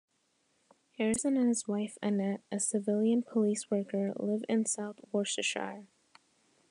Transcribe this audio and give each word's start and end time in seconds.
Harrison 0.97 1.37
and 1.37 1.47
his 1.47 1.67
wife 1.67 1.99
Annette, 2.01 2.41
a 2.51 2.59
civilian 2.59 3.21
police 3.21 3.69
worker, 3.69 4.13
live 4.17 4.43
in 4.49 4.65
south 4.65 4.99
Worcestershire. 5.11 5.85